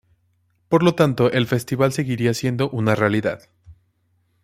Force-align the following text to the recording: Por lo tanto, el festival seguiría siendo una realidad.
Por 0.67 0.81
lo 0.81 0.95
tanto, 0.95 1.31
el 1.31 1.45
festival 1.45 1.93
seguiría 1.93 2.33
siendo 2.33 2.71
una 2.71 2.95
realidad. 2.95 3.51